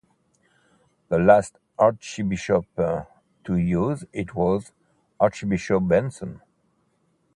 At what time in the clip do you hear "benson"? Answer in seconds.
5.87-6.41